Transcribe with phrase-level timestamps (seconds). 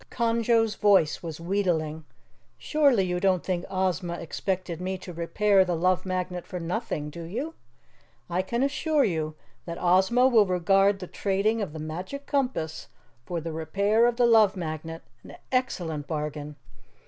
[0.09, 2.05] Conjo's voice was wheedling.
[2.57, 7.21] "Surely you don't think Ozma expected me to repair the Love Magnet for nothing, do
[7.21, 7.53] you?
[8.27, 9.35] I can assure you
[9.65, 12.87] that Ozma will regard the trading of the Magic Compass
[13.27, 16.55] for the repair of the Love Magnet an excellent bargain.